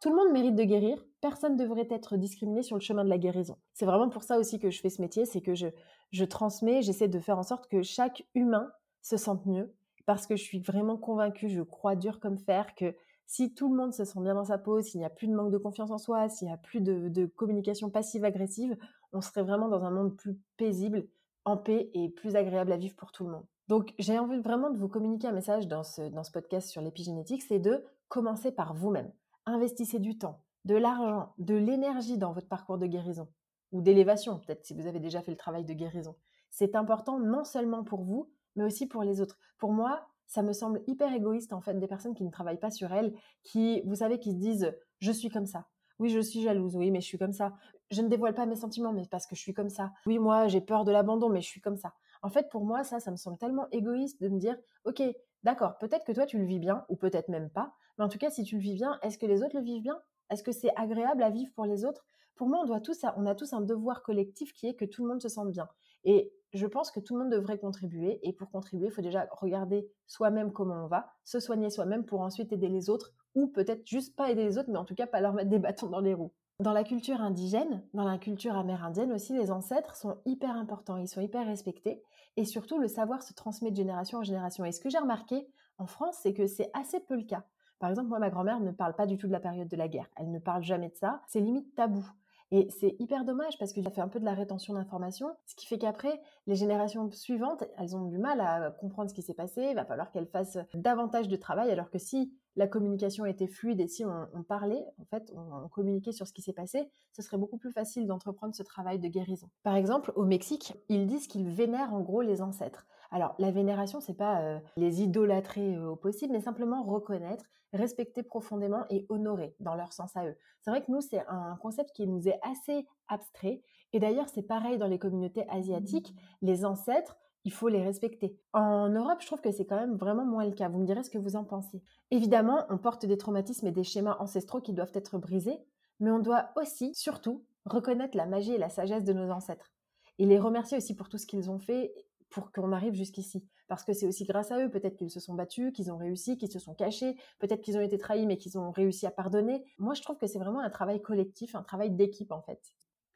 Tout 0.00 0.10
le 0.10 0.16
monde 0.16 0.32
mérite 0.32 0.54
de 0.54 0.64
guérir, 0.64 1.04
personne 1.20 1.56
ne 1.56 1.58
devrait 1.58 1.88
être 1.90 2.16
discriminé 2.16 2.62
sur 2.62 2.76
le 2.76 2.80
chemin 2.80 3.04
de 3.04 3.10
la 3.10 3.18
guérison. 3.18 3.58
C'est 3.74 3.84
vraiment 3.84 4.08
pour 4.08 4.22
ça 4.22 4.38
aussi 4.38 4.58
que 4.58 4.70
je 4.70 4.80
fais 4.80 4.88
ce 4.88 5.02
métier, 5.02 5.26
c'est 5.26 5.42
que 5.42 5.54
je, 5.54 6.24
transmets, 6.24 6.82
j'essaie 6.82 7.08
de 7.08 7.18
faire 7.18 7.38
en 7.38 7.42
sorte 7.42 7.68
que 7.68 7.82
chaque 7.82 8.26
humain 8.34 8.70
se 9.02 9.16
sente 9.16 9.44
mieux, 9.46 9.74
parce 10.06 10.26
que 10.26 10.36
je 10.36 10.42
suis 10.42 10.60
vraiment 10.60 10.96
convaincue, 10.96 11.48
je 11.48 11.62
crois 11.62 11.96
dur 11.96 12.18
comme 12.20 12.38
fer, 12.38 12.74
que 12.74 12.94
si 13.26 13.54
tout 13.54 13.70
le 13.70 13.76
monde 13.76 13.92
se 13.92 14.04
sent 14.04 14.20
bien 14.20 14.34
dans 14.34 14.46
sa 14.46 14.58
peau, 14.58 14.80
s'il 14.80 15.00
n'y 15.00 15.06
a 15.06 15.10
plus 15.10 15.28
de 15.28 15.34
manque 15.34 15.52
de 15.52 15.58
confiance 15.58 15.90
en 15.90 15.98
soi, 15.98 16.28
s'il 16.28 16.48
n'y 16.48 16.54
a 16.54 16.56
plus 16.56 16.80
de 16.80 17.26
communication 17.26 17.90
passive-agressive, 17.90 18.76
on 19.12 19.20
serait 19.20 19.42
vraiment 19.42 19.68
dans 19.68 19.84
un 19.84 19.90
monde 19.90 20.16
plus 20.16 20.38
paisible, 20.56 21.06
en 21.44 21.56
paix 21.56 21.90
et 21.94 22.08
plus 22.08 22.36
agréable 22.36 22.72
à 22.72 22.76
vivre 22.76 22.96
pour 22.96 23.12
tout 23.12 23.24
le 23.24 23.30
monde. 23.30 23.46
Donc, 23.70 23.94
j'ai 24.00 24.18
envie 24.18 24.40
vraiment 24.40 24.70
de 24.70 24.76
vous 24.76 24.88
communiquer 24.88 25.28
un 25.28 25.32
message 25.32 25.68
dans 25.68 25.84
ce, 25.84 26.02
dans 26.02 26.24
ce 26.24 26.32
podcast 26.32 26.68
sur 26.68 26.82
l'épigénétique, 26.82 27.40
c'est 27.40 27.60
de 27.60 27.84
commencer 28.08 28.50
par 28.50 28.74
vous-même. 28.74 29.12
Investissez 29.46 30.00
du 30.00 30.18
temps, 30.18 30.42
de 30.64 30.74
l'argent, 30.74 31.34
de 31.38 31.54
l'énergie 31.54 32.18
dans 32.18 32.32
votre 32.32 32.48
parcours 32.48 32.78
de 32.78 32.86
guérison 32.86 33.28
ou 33.70 33.80
d'élévation, 33.80 34.40
peut-être 34.40 34.66
si 34.66 34.74
vous 34.74 34.88
avez 34.88 34.98
déjà 34.98 35.22
fait 35.22 35.30
le 35.30 35.36
travail 35.36 35.64
de 35.64 35.72
guérison. 35.72 36.16
C'est 36.50 36.74
important 36.74 37.20
non 37.20 37.44
seulement 37.44 37.84
pour 37.84 38.02
vous, 38.02 38.28
mais 38.56 38.64
aussi 38.64 38.88
pour 38.88 39.04
les 39.04 39.20
autres. 39.20 39.38
Pour 39.56 39.72
moi, 39.72 40.04
ça 40.26 40.42
me 40.42 40.52
semble 40.52 40.82
hyper 40.88 41.14
égoïste 41.14 41.52
en 41.52 41.60
fait 41.60 41.78
des 41.78 41.86
personnes 41.86 42.16
qui 42.16 42.24
ne 42.24 42.30
travaillent 42.30 42.58
pas 42.58 42.72
sur 42.72 42.92
elles, 42.92 43.14
qui, 43.44 43.82
vous 43.82 43.94
savez, 43.94 44.18
qui 44.18 44.32
se 44.32 44.38
disent 44.38 44.76
je 44.98 45.12
suis 45.12 45.28
comme 45.28 45.46
ça. 45.46 45.68
Oui, 46.00 46.08
je 46.08 46.18
suis 46.18 46.42
jalouse, 46.42 46.74
oui, 46.74 46.90
mais 46.90 47.00
je 47.00 47.06
suis 47.06 47.18
comme 47.18 47.34
ça. 47.34 47.52
Je 47.92 48.02
ne 48.02 48.08
dévoile 48.08 48.34
pas 48.34 48.46
mes 48.46 48.56
sentiments, 48.56 48.92
mais 48.92 49.06
parce 49.08 49.26
que 49.26 49.36
je 49.36 49.40
suis 49.40 49.54
comme 49.54 49.68
ça. 49.68 49.92
Oui, 50.06 50.18
moi, 50.18 50.48
j'ai 50.48 50.60
peur 50.60 50.84
de 50.84 50.90
l'abandon, 50.90 51.28
mais 51.28 51.40
je 51.40 51.46
suis 51.46 51.60
comme 51.60 51.76
ça. 51.76 51.92
En 52.22 52.30
fait, 52.30 52.48
pour 52.50 52.64
moi, 52.64 52.84
ça, 52.84 53.00
ça 53.00 53.10
me 53.10 53.16
semble 53.16 53.38
tellement 53.38 53.68
égoïste 53.70 54.20
de 54.20 54.28
me 54.28 54.38
dire, 54.38 54.56
ok, 54.84 55.02
d'accord, 55.42 55.78
peut-être 55.78 56.04
que 56.04 56.12
toi 56.12 56.26
tu 56.26 56.38
le 56.38 56.44
vis 56.44 56.58
bien, 56.58 56.84
ou 56.88 56.96
peut-être 56.96 57.28
même 57.28 57.50
pas, 57.50 57.72
mais 57.98 58.04
en 58.04 58.08
tout 58.08 58.18
cas, 58.18 58.30
si 58.30 58.44
tu 58.44 58.56
le 58.56 58.62
vis 58.62 58.74
bien, 58.74 58.98
est-ce 59.02 59.18
que 59.18 59.26
les 59.26 59.42
autres 59.42 59.56
le 59.56 59.62
vivent 59.62 59.82
bien? 59.82 60.00
Est-ce 60.30 60.42
que 60.42 60.52
c'est 60.52 60.74
agréable 60.76 61.22
à 61.22 61.30
vivre 61.30 61.52
pour 61.54 61.66
les 61.66 61.84
autres? 61.84 62.06
Pour 62.36 62.48
moi, 62.48 62.60
on 62.62 62.66
doit 62.66 62.80
tous, 62.80 63.04
on 63.16 63.26
a 63.26 63.34
tous 63.34 63.52
un 63.52 63.60
devoir 63.60 64.02
collectif 64.02 64.54
qui 64.54 64.66
est 64.66 64.74
que 64.74 64.86
tout 64.86 65.02
le 65.02 65.08
monde 65.08 65.20
se 65.20 65.28
sente 65.28 65.50
bien. 65.50 65.68
Et 66.04 66.32
je 66.54 66.66
pense 66.66 66.90
que 66.90 67.00
tout 67.00 67.14
le 67.14 67.24
monde 67.24 67.32
devrait 67.32 67.58
contribuer. 67.58 68.18
Et 68.26 68.32
pour 68.32 68.50
contribuer, 68.50 68.86
il 68.86 68.92
faut 68.92 69.02
déjà 69.02 69.28
regarder 69.32 69.86
soi-même 70.06 70.52
comment 70.52 70.84
on 70.84 70.86
va, 70.86 71.10
se 71.24 71.40
soigner 71.40 71.68
soi-même 71.68 72.06
pour 72.06 72.20
ensuite 72.22 72.52
aider 72.52 72.68
les 72.68 72.88
autres, 72.88 73.12
ou 73.34 73.48
peut-être 73.48 73.86
juste 73.86 74.16
pas 74.16 74.30
aider 74.30 74.44
les 74.44 74.56
autres, 74.56 74.70
mais 74.70 74.78
en 74.78 74.84
tout 74.84 74.94
cas 74.94 75.06
pas 75.06 75.20
leur 75.20 75.34
mettre 75.34 75.50
des 75.50 75.58
bâtons 75.58 75.88
dans 75.88 76.00
les 76.00 76.14
roues. 76.14 76.32
Dans 76.60 76.74
la 76.74 76.84
culture 76.84 77.22
indigène, 77.22 77.82
dans 77.94 78.04
la 78.04 78.18
culture 78.18 78.54
amérindienne 78.54 79.14
aussi, 79.14 79.32
les 79.32 79.50
ancêtres 79.50 79.96
sont 79.96 80.18
hyper 80.26 80.54
importants, 80.56 80.98
ils 80.98 81.08
sont 81.08 81.22
hyper 81.22 81.46
respectés 81.46 82.02
et 82.36 82.44
surtout 82.44 82.78
le 82.78 82.86
savoir 82.86 83.22
se 83.22 83.32
transmet 83.32 83.70
de 83.70 83.76
génération 83.76 84.18
en 84.18 84.22
génération. 84.22 84.66
Et 84.66 84.72
ce 84.72 84.78
que 84.78 84.90
j'ai 84.90 84.98
remarqué 84.98 85.48
en 85.78 85.86
France, 85.86 86.18
c'est 86.22 86.34
que 86.34 86.46
c'est 86.46 86.70
assez 86.74 87.00
peu 87.00 87.16
le 87.16 87.24
cas. 87.24 87.44
Par 87.78 87.88
exemple, 87.88 88.08
moi, 88.08 88.18
ma 88.18 88.28
grand-mère 88.28 88.60
ne 88.60 88.72
parle 88.72 88.94
pas 88.94 89.06
du 89.06 89.16
tout 89.16 89.26
de 89.26 89.32
la 89.32 89.40
période 89.40 89.68
de 89.68 89.76
la 89.76 89.88
guerre. 89.88 90.10
Elle 90.16 90.30
ne 90.30 90.38
parle 90.38 90.62
jamais 90.62 90.90
de 90.90 90.96
ça. 90.96 91.22
C'est 91.28 91.40
limite 91.40 91.74
tabou. 91.74 92.06
Et 92.52 92.68
c'est 92.70 92.96
hyper 92.98 93.24
dommage 93.24 93.58
parce 93.58 93.72
que 93.72 93.80
ça 93.82 93.90
fait 93.90 94.00
un 94.00 94.08
peu 94.08 94.18
de 94.18 94.24
la 94.24 94.34
rétention 94.34 94.74
d'informations, 94.74 95.28
ce 95.46 95.54
qui 95.54 95.66
fait 95.66 95.78
qu'après, 95.78 96.20
les 96.46 96.56
générations 96.56 97.08
suivantes, 97.10 97.62
elles 97.78 97.96
ont 97.96 98.06
du 98.06 98.18
mal 98.18 98.40
à 98.40 98.72
comprendre 98.72 99.08
ce 99.08 99.14
qui 99.14 99.22
s'est 99.22 99.34
passé, 99.34 99.68
il 99.70 99.76
va 99.76 99.84
falloir 99.84 100.10
qu'elles 100.10 100.26
fassent 100.26 100.58
davantage 100.74 101.28
de 101.28 101.36
travail, 101.36 101.70
alors 101.70 101.90
que 101.90 101.98
si 101.98 102.32
la 102.56 102.66
communication 102.66 103.24
était 103.24 103.46
fluide 103.46 103.80
et 103.80 103.86
si 103.86 104.04
on, 104.04 104.42
parlait, 104.42 104.84
en 104.98 105.04
fait, 105.04 105.32
on, 105.36 105.68
communiquait 105.68 106.12
sur 106.12 106.26
ce 106.26 106.32
qui 106.32 106.42
s'est 106.42 106.52
passé, 106.52 106.90
ce 107.12 107.22
serait 107.22 107.38
beaucoup 107.38 107.58
plus 107.58 107.70
facile 107.70 108.06
d'entreprendre 108.06 108.54
ce 108.54 108.64
travail 108.64 108.98
de 108.98 109.06
guérison. 109.06 109.48
Par 109.62 109.76
exemple, 109.76 110.12
au 110.16 110.24
Mexique, 110.24 110.74
ils 110.88 111.06
disent 111.06 111.28
qu'ils 111.28 111.48
vénèrent 111.48 111.94
en 111.94 112.00
gros 112.00 112.22
les 112.22 112.42
ancêtres. 112.42 112.86
Alors, 113.10 113.34
la 113.38 113.50
vénération, 113.50 114.00
c'est 114.00 114.14
pas 114.14 114.40
euh, 114.40 114.60
les 114.76 115.02
idolâtrer 115.02 115.74
euh, 115.74 115.90
au 115.90 115.96
possible, 115.96 116.32
mais 116.32 116.40
simplement 116.40 116.84
reconnaître, 116.84 117.44
respecter 117.72 118.22
profondément 118.22 118.84
et 118.88 119.06
honorer 119.08 119.54
dans 119.60 119.74
leur 119.74 119.92
sens 119.92 120.16
à 120.16 120.26
eux. 120.26 120.36
C'est 120.60 120.70
vrai 120.70 120.84
que 120.84 120.90
nous, 120.90 121.00
c'est 121.00 121.24
un 121.28 121.56
concept 121.60 121.90
qui 121.92 122.06
nous 122.06 122.28
est 122.28 122.38
assez 122.42 122.86
abstrait. 123.08 123.62
Et 123.92 123.98
d'ailleurs, 123.98 124.28
c'est 124.28 124.42
pareil 124.42 124.78
dans 124.78 124.86
les 124.86 124.98
communautés 124.98 125.44
asiatiques. 125.48 126.14
Les 126.42 126.64
ancêtres, 126.64 127.16
il 127.44 127.52
faut 127.52 127.68
les 127.68 127.82
respecter. 127.82 128.38
En 128.52 128.88
Europe, 128.88 129.20
je 129.20 129.26
trouve 129.26 129.40
que 129.40 129.50
c'est 129.50 129.66
quand 129.66 129.80
même 129.80 129.96
vraiment 129.96 130.24
moins 130.24 130.44
le 130.44 130.52
cas. 130.52 130.68
Vous 130.68 130.78
me 130.78 130.86
direz 130.86 131.02
ce 131.02 131.10
que 131.10 131.18
vous 131.18 131.36
en 131.36 131.44
pensez. 131.44 131.82
Évidemment, 132.10 132.64
on 132.68 132.78
porte 132.78 133.06
des 133.06 133.18
traumatismes 133.18 133.66
et 133.66 133.72
des 133.72 133.84
schémas 133.84 134.16
ancestraux 134.20 134.60
qui 134.60 134.72
doivent 134.72 134.92
être 134.94 135.18
brisés, 135.18 135.58
mais 135.98 136.10
on 136.10 136.18
doit 136.18 136.50
aussi, 136.56 136.94
surtout, 136.94 137.44
reconnaître 137.64 138.16
la 138.16 138.26
magie 138.26 138.52
et 138.52 138.58
la 138.58 138.68
sagesse 138.68 139.04
de 139.04 139.12
nos 139.12 139.30
ancêtres. 139.30 139.72
Et 140.18 140.26
les 140.26 140.38
remercier 140.38 140.76
aussi 140.76 140.94
pour 140.94 141.08
tout 141.08 141.18
ce 141.18 141.26
qu'ils 141.26 141.50
ont 141.50 141.58
fait 141.58 141.94
pour 142.30 142.52
qu'on 142.52 142.72
arrive 142.72 142.94
jusqu'ici. 142.94 143.46
Parce 143.68 143.84
que 143.84 143.92
c'est 143.92 144.06
aussi 144.06 144.24
grâce 144.24 144.50
à 144.50 144.58
eux, 144.58 144.70
peut-être 144.70 144.96
qu'ils 144.96 145.10
se 145.10 145.20
sont 145.20 145.34
battus, 145.34 145.72
qu'ils 145.72 145.92
ont 145.92 145.96
réussi, 145.96 146.38
qu'ils 146.38 146.50
se 146.50 146.58
sont 146.58 146.74
cachés, 146.74 147.16
peut-être 147.38 147.60
qu'ils 147.60 147.76
ont 147.76 147.80
été 147.80 147.98
trahis, 147.98 148.26
mais 148.26 148.38
qu'ils 148.38 148.58
ont 148.58 148.70
réussi 148.70 149.06
à 149.06 149.10
pardonner. 149.10 149.64
Moi, 149.78 149.94
je 149.94 150.02
trouve 150.02 150.16
que 150.16 150.26
c'est 150.26 150.38
vraiment 150.38 150.60
un 150.60 150.70
travail 150.70 151.02
collectif, 151.02 151.54
un 151.54 151.62
travail 151.62 151.90
d'équipe 151.90 152.32
en 152.32 152.42
fait. 152.42 152.60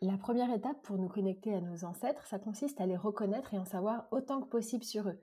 La 0.00 0.18
première 0.18 0.52
étape 0.52 0.82
pour 0.82 0.98
nous 0.98 1.08
connecter 1.08 1.54
à 1.54 1.60
nos 1.60 1.84
ancêtres, 1.84 2.26
ça 2.26 2.38
consiste 2.38 2.80
à 2.80 2.86
les 2.86 2.96
reconnaître 2.96 3.54
et 3.54 3.58
en 3.58 3.64
savoir 3.64 4.06
autant 4.10 4.40
que 4.42 4.48
possible 4.48 4.84
sur 4.84 5.08
eux. 5.08 5.18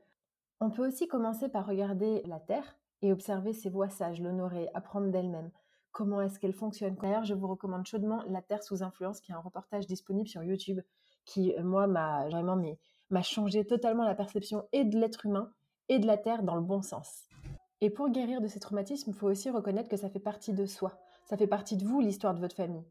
On 0.60 0.72
peut 0.72 0.88
aussi 0.88 1.08
commencer 1.08 1.50
par 1.50 1.68
regarder 1.68 2.24
la 2.26 2.40
Terre 2.40 2.78
et 3.02 3.12
observer 3.12 3.54
ses 3.54 3.70
voies 3.70 3.90
sages, 3.90 4.22
l'honorer, 4.22 4.70
apprendre 4.74 5.12
d'elle-même. 5.12 5.52
Comment 5.92 6.22
est-ce 6.22 6.40
qu'elle 6.40 6.54
fonctionne? 6.54 6.96
D'ailleurs, 6.96 7.26
je 7.26 7.34
vous 7.34 7.48
recommande 7.48 7.86
chaudement 7.86 8.24
La 8.28 8.42
Terre 8.42 8.64
sous 8.64 8.82
influence, 8.82 9.20
qui 9.20 9.32
est 9.32 9.36
un 9.36 9.40
reportage 9.40 9.88
disponible 9.88 10.28
sur 10.28 10.44
YouTube, 10.44 10.80
qui, 11.26 11.54
euh, 11.58 11.64
moi, 11.64 11.88
m'a 11.88 12.28
vraiment 12.30 12.56
mis 12.56 12.78
m'a 13.12 13.22
changé 13.22 13.66
totalement 13.66 14.04
la 14.04 14.16
perception 14.16 14.66
et 14.72 14.84
de 14.84 14.98
l'être 15.00 15.26
humain 15.26 15.52
et 15.90 16.00
de 16.00 16.08
la 16.08 16.18
Terre 16.18 16.44
dans 16.44 16.56
le 16.56 16.62
bon 16.62 16.82
sens. 16.82 17.26
Et 17.82 17.90
pour 17.90 18.10
guérir 18.10 18.42
de 18.42 18.48
ces 18.48 18.60
traumatismes, 18.60 19.10
il 19.10 19.16
faut 19.16 19.28
aussi 19.28 19.50
reconnaître 19.50 19.90
que 19.90 19.98
ça 19.98 20.10
fait 20.10 20.20
partie 20.20 20.54
de 20.54 20.66
soi. 20.66 21.00
Ça 21.26 21.38
fait 21.38 21.48
partie 21.48 21.78
de 21.78 21.86
vous, 21.86 22.00
l'histoire 22.00 22.34
de 22.34 22.40
votre 22.40 22.56
famille. 22.56 22.86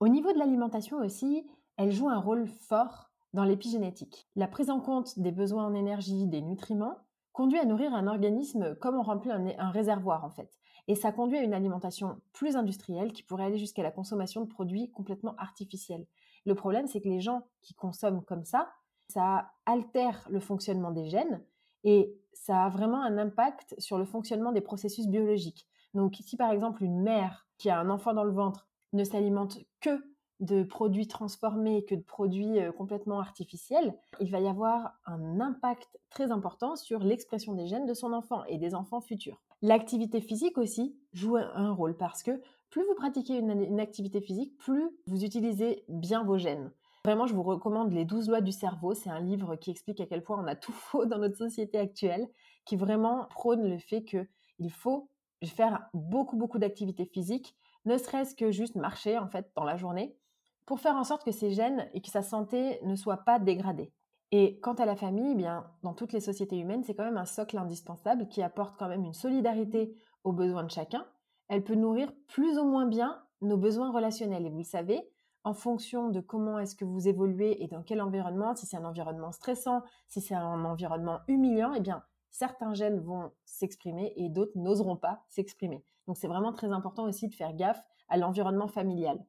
Au 0.00 0.08
niveau 0.08 0.32
de 0.32 0.38
l'alimentation 0.38 0.98
aussi, 0.98 1.46
elle 1.76 1.92
joue 1.92 2.08
un 2.08 2.18
rôle 2.18 2.46
fort 2.46 3.10
dans 3.34 3.44
l'épigénétique. 3.44 4.28
La 4.34 4.48
prise 4.48 4.70
en 4.70 4.80
compte 4.80 5.18
des 5.18 5.32
besoins 5.32 5.66
en 5.66 5.74
énergie, 5.74 6.26
des 6.26 6.40
nutriments, 6.40 6.96
conduit 7.32 7.58
à 7.58 7.66
nourrir 7.66 7.94
un 7.94 8.06
organisme 8.06 8.74
comme 8.76 8.96
on 8.96 9.02
remplit 9.02 9.30
un, 9.30 9.70
réservoir 9.70 10.24
en 10.24 10.30
fait. 10.30 10.50
Et 10.88 10.94
ça 10.94 11.12
conduit 11.12 11.36
à 11.36 11.42
une 11.42 11.52
alimentation 11.52 12.20
plus 12.32 12.56
industrielle 12.56 13.12
qui 13.12 13.22
pourrait 13.22 13.44
aller 13.44 13.58
jusqu'à 13.58 13.82
la 13.82 13.90
consommation 13.90 14.40
de 14.40 14.48
produits 14.48 14.90
complètement 14.90 15.34
artificiels. 15.36 16.06
Le 16.46 16.54
problème, 16.54 16.86
c'est 16.86 17.00
que 17.00 17.08
les 17.08 17.20
gens 17.20 17.42
qui 17.60 17.74
consomment 17.74 18.22
comme 18.22 18.44
ça 18.44 18.70
ça 19.08 19.50
altère 19.66 20.26
le 20.30 20.40
fonctionnement 20.40 20.90
des 20.90 21.06
gènes 21.06 21.42
et 21.84 22.14
ça 22.32 22.64
a 22.64 22.68
vraiment 22.68 23.02
un 23.02 23.18
impact 23.18 23.74
sur 23.78 23.98
le 23.98 24.04
fonctionnement 24.04 24.52
des 24.52 24.60
processus 24.60 25.06
biologiques. 25.06 25.66
Donc 25.94 26.16
si 26.20 26.36
par 26.36 26.50
exemple 26.50 26.84
une 26.84 27.00
mère 27.02 27.46
qui 27.58 27.70
a 27.70 27.78
un 27.78 27.90
enfant 27.90 28.14
dans 28.14 28.24
le 28.24 28.32
ventre 28.32 28.68
ne 28.92 29.04
s'alimente 29.04 29.58
que 29.80 30.02
de 30.40 30.62
produits 30.62 31.06
transformés 31.06 31.84
que 31.84 31.94
de 31.94 32.02
produits 32.02 32.60
euh, 32.60 32.72
complètement 32.72 33.20
artificiels, 33.20 33.94
il 34.20 34.30
va 34.30 34.40
y 34.40 34.48
avoir 34.48 34.92
un 35.06 35.40
impact 35.40 35.98
très 36.10 36.30
important 36.30 36.76
sur 36.76 37.02
l'expression 37.02 37.54
des 37.54 37.66
gènes 37.66 37.86
de 37.86 37.94
son 37.94 38.12
enfant 38.12 38.44
et 38.44 38.58
des 38.58 38.74
enfants 38.74 39.00
futurs. 39.00 39.42
L'activité 39.62 40.20
physique 40.20 40.58
aussi 40.58 40.94
joue 41.14 41.36
un 41.36 41.72
rôle 41.72 41.96
parce 41.96 42.22
que 42.22 42.42
plus 42.68 42.84
vous 42.84 42.94
pratiquez 42.94 43.38
une, 43.38 43.62
une 43.62 43.80
activité 43.80 44.20
physique, 44.20 44.56
plus 44.58 44.90
vous 45.06 45.24
utilisez 45.24 45.84
bien 45.88 46.22
vos 46.24 46.36
gènes. 46.36 46.70
Vraiment, 47.06 47.28
je 47.28 47.34
vous 47.34 47.44
recommande 47.44 47.92
Les 47.92 48.04
12 48.04 48.28
lois 48.30 48.40
du 48.40 48.50
cerveau. 48.50 48.92
C'est 48.92 49.10
un 49.10 49.20
livre 49.20 49.54
qui 49.54 49.70
explique 49.70 50.00
à 50.00 50.06
quel 50.06 50.24
point 50.24 50.42
on 50.42 50.48
a 50.48 50.56
tout 50.56 50.72
faux 50.72 51.06
dans 51.06 51.18
notre 51.18 51.36
société 51.36 51.78
actuelle, 51.78 52.26
qui 52.64 52.74
vraiment 52.74 53.26
prône 53.30 53.62
le 53.62 53.78
fait 53.78 54.02
qu'il 54.02 54.72
faut 54.72 55.08
faire 55.44 55.88
beaucoup, 55.94 56.36
beaucoup 56.36 56.58
d'activités 56.58 57.04
physiques, 57.04 57.54
ne 57.84 57.96
serait-ce 57.96 58.34
que 58.34 58.50
juste 58.50 58.74
marcher, 58.74 59.18
en 59.18 59.28
fait, 59.28 59.52
dans 59.54 59.62
la 59.62 59.76
journée, 59.76 60.16
pour 60.64 60.80
faire 60.80 60.96
en 60.96 61.04
sorte 61.04 61.24
que 61.24 61.30
ces 61.30 61.52
gènes 61.52 61.88
et 61.94 62.00
que 62.00 62.10
sa 62.10 62.22
santé 62.22 62.80
ne 62.82 62.96
soient 62.96 63.18
pas 63.18 63.38
dégradés. 63.38 63.92
Et 64.32 64.58
quant 64.58 64.74
à 64.74 64.84
la 64.84 64.96
famille, 64.96 65.30
eh 65.30 65.36
bien, 65.36 65.70
dans 65.84 65.94
toutes 65.94 66.12
les 66.12 66.18
sociétés 66.18 66.58
humaines, 66.58 66.82
c'est 66.82 66.96
quand 66.96 67.04
même 67.04 67.18
un 67.18 67.24
socle 67.24 67.56
indispensable 67.56 68.26
qui 68.26 68.42
apporte 68.42 68.76
quand 68.80 68.88
même 68.88 69.04
une 69.04 69.14
solidarité 69.14 69.94
aux 70.24 70.32
besoins 70.32 70.64
de 70.64 70.72
chacun. 70.72 71.06
Elle 71.46 71.62
peut 71.62 71.76
nourrir 71.76 72.12
plus 72.26 72.58
ou 72.58 72.64
moins 72.64 72.86
bien 72.86 73.22
nos 73.42 73.58
besoins 73.58 73.92
relationnels. 73.92 74.44
Et 74.44 74.50
vous 74.50 74.58
le 74.58 74.64
savez, 74.64 75.08
en 75.46 75.54
fonction 75.54 76.08
de 76.08 76.18
comment 76.18 76.58
est-ce 76.58 76.74
que 76.74 76.84
vous 76.84 77.06
évoluez 77.06 77.62
et 77.62 77.68
dans 77.68 77.84
quel 77.84 78.02
environnement, 78.02 78.56
si 78.56 78.66
c'est 78.66 78.76
un 78.76 78.84
environnement 78.84 79.30
stressant, 79.30 79.82
si 80.08 80.20
c'est 80.20 80.34
un 80.34 80.64
environnement 80.64 81.20
humiliant, 81.28 81.72
eh 81.72 81.78
bien, 81.78 82.02
certains 82.32 82.74
gènes 82.74 82.98
vont 82.98 83.30
s'exprimer 83.44 84.12
et 84.16 84.28
d'autres 84.28 84.58
n'oseront 84.58 84.96
pas 84.96 85.22
s'exprimer. 85.28 85.84
Donc, 86.08 86.16
c'est 86.16 86.26
vraiment 86.26 86.52
très 86.52 86.72
important 86.72 87.04
aussi 87.04 87.28
de 87.28 87.34
faire 87.34 87.54
gaffe 87.54 87.80
à 88.08 88.16
l'environnement 88.16 88.66
familial. 88.66 89.24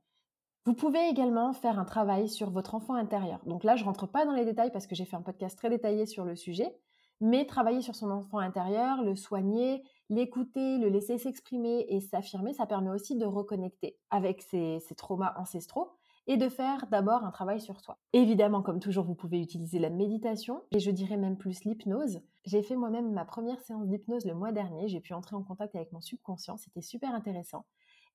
Vous 0.65 0.73
pouvez 0.73 1.07
également 1.07 1.53
faire 1.53 1.77
un 1.77 1.85
travail 1.85 2.27
sur 2.27 2.49
votre 2.49 2.73
enfant 2.73 2.95
intérieur. 2.95 3.39
Donc 3.45 3.63
là, 3.63 3.75
je 3.75 3.85
rentre 3.85 4.07
pas 4.07 4.25
dans 4.25 4.33
les 4.33 4.43
détails 4.43 4.71
parce 4.71 4.87
que 4.87 4.95
j'ai 4.95 5.05
fait 5.05 5.15
un 5.15 5.21
podcast 5.21 5.55
très 5.55 5.69
détaillé 5.69 6.07
sur 6.07 6.25
le 6.25 6.35
sujet, 6.35 6.75
mais 7.21 7.45
travailler 7.45 7.81
sur 7.81 7.93
son 7.93 8.09
enfant 8.09 8.39
intérieur, 8.39 9.03
le 9.03 9.15
soigner, 9.15 9.83
l'écouter, 10.09 10.79
le 10.79 10.89
laisser 10.89 11.19
s'exprimer 11.19 11.85
et 11.89 12.01
s'affirmer, 12.01 12.53
ça 12.53 12.65
permet 12.65 12.89
aussi 12.89 13.15
de 13.15 13.25
reconnecter 13.25 13.99
avec 14.09 14.41
ses 14.41 14.81
traumas 14.97 15.35
ancestraux 15.37 15.96
et 16.27 16.37
de 16.37 16.49
faire 16.49 16.87
d'abord 16.91 17.23
un 17.23 17.31
travail 17.31 17.59
sur 17.59 17.79
soi. 17.79 17.97
Évidemment, 18.13 18.61
comme 18.61 18.79
toujours, 18.79 19.05
vous 19.05 19.15
pouvez 19.15 19.41
utiliser 19.41 19.79
la 19.79 19.89
méditation 19.89 20.61
et 20.71 20.79
je 20.79 20.91
dirais 20.91 21.17
même 21.17 21.37
plus 21.37 21.63
l'hypnose. 21.63 22.21
J'ai 22.45 22.61
fait 22.61 22.75
moi-même 22.75 23.11
ma 23.11 23.25
première 23.25 23.59
séance 23.61 23.87
d'hypnose 23.87 24.25
le 24.25 24.33
mois 24.33 24.51
dernier, 24.51 24.87
j'ai 24.87 24.99
pu 24.99 25.13
entrer 25.13 25.35
en 25.35 25.43
contact 25.43 25.75
avec 25.75 25.91
mon 25.91 26.01
subconscient, 26.01 26.57
c'était 26.57 26.81
super 26.81 27.13
intéressant. 27.13 27.65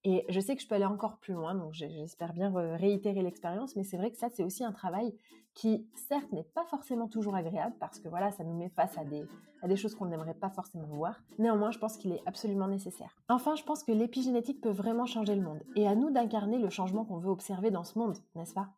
Et 0.05 0.25
je 0.29 0.41
sais 0.41 0.57
que 0.57 0.63
je 0.63 0.67
peux 0.67 0.75
aller 0.75 0.85
encore 0.85 1.19
plus 1.19 1.33
loin, 1.33 1.55
donc 1.55 1.75
j'espère 1.75 2.33
bien 2.33 2.53
réitérer 2.77 3.23
l'expérience, 3.23 3.77
mais 3.77 3.85
c'est 3.85 3.97
vrai 3.97 4.11
que 4.11 4.17
ça, 4.17 4.29
c'est 4.31 4.43
aussi 4.43 4.65
un 4.65 4.73
travail 4.73 5.15
qui, 5.55 5.87
certes, 6.09 6.33
n'est 6.33 6.43
pas 6.43 6.65
forcément 6.65 7.07
toujours 7.07 7.37
agréable, 7.37 7.77
parce 7.79 8.01
que 8.01 8.09
voilà, 8.09 8.33
ça 8.33 8.43
nous 8.43 8.57
met 8.57 8.69
face 8.71 8.99
à 8.99 9.05
des, 9.05 9.25
à 9.63 9.69
des 9.69 9.77
choses 9.77 9.95
qu'on 9.95 10.07
n'aimerait 10.07 10.35
pas 10.35 10.51
forcément 10.51 10.89
voir. 10.89 11.23
Néanmoins, 11.39 11.71
je 11.71 11.79
pense 11.79 11.97
qu'il 11.97 12.11
est 12.11 12.23
absolument 12.27 12.67
nécessaire. 12.67 13.15
Enfin, 13.29 13.55
je 13.55 13.63
pense 13.63 13.85
que 13.85 13.93
l'épigénétique 13.93 14.61
peut 14.61 14.73
vraiment 14.73 15.07
changer 15.07 15.37
le 15.37 15.43
monde, 15.43 15.63
et 15.77 15.87
à 15.87 15.95
nous 15.95 16.11
d'incarner 16.11 16.59
le 16.59 16.69
changement 16.69 17.05
qu'on 17.05 17.19
veut 17.19 17.31
observer 17.31 17.71
dans 17.71 17.85
ce 17.85 17.97
monde, 17.97 18.19
n'est-ce 18.35 18.55
pas? 18.55 18.71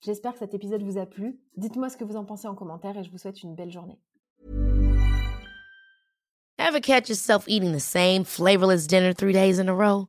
J'espère 0.00 0.32
que 0.32 0.40
cet 0.40 0.54
épisode 0.54 0.82
vous 0.82 0.98
a 0.98 1.06
plu. 1.06 1.38
Dites-moi 1.56 1.88
ce 1.88 1.96
que 1.96 2.04
vous 2.04 2.16
en 2.16 2.24
pensez 2.24 2.48
en 2.48 2.56
commentaire, 2.56 2.96
et 2.96 3.04
je 3.04 3.12
vous 3.12 3.18
souhaite 3.18 3.44
une 3.44 3.54
belle 3.54 3.70
journée. 3.70 4.00
Ever 6.58 6.80
catch 6.80 7.08
yourself 7.08 7.44
eating 7.46 7.72
the 7.72 7.80
same 7.80 8.24
flavorless 8.24 8.88
dinner 8.88 9.14
three 9.14 9.32
days 9.32 9.60
in 9.60 9.68
a 9.68 9.74
row? 9.74 10.08